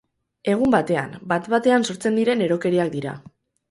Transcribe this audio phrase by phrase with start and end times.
[0.53, 3.19] Egun batean, bat-batean sortzen diren erokeriak dira.